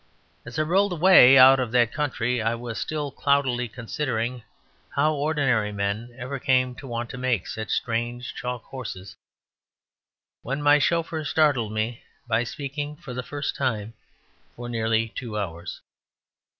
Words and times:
As 0.47 0.57
I 0.57 0.63
rolled 0.63 0.93
away 0.93 1.37
out 1.37 1.59
of 1.59 1.71
that 1.73 1.93
country, 1.93 2.41
I 2.41 2.55
was 2.55 2.79
still 2.79 3.11
cloudily 3.11 3.67
considering 3.67 4.41
how 4.95 5.13
ordinary 5.13 5.71
men 5.71 6.15
ever 6.17 6.39
came 6.39 6.73
to 6.77 6.87
want 6.87 7.11
to 7.11 7.19
make 7.19 7.45
such 7.45 7.69
strange 7.69 8.33
chalk 8.33 8.63
horses, 8.63 9.15
when 10.41 10.59
my 10.59 10.79
chauffeur 10.79 11.23
startled 11.23 11.71
me 11.71 12.01
by 12.27 12.43
speaking 12.43 12.95
for 12.95 13.13
the 13.13 13.21
first 13.21 13.55
time 13.55 13.93
for 14.55 14.67
nearly 14.67 15.09
two 15.09 15.37
hours. 15.37 15.81